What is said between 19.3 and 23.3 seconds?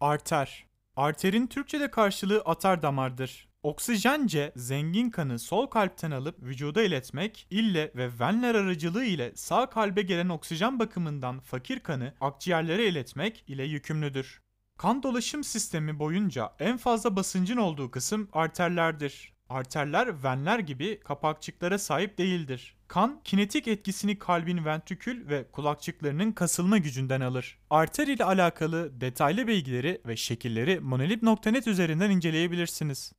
Arterler venler gibi kapakçıklara sahip değildir. Kan